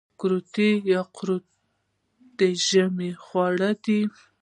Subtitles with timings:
[0.19, 0.53] کورت
[0.93, 1.45] یا قروت
[2.37, 4.01] د ژمي خواړه دي.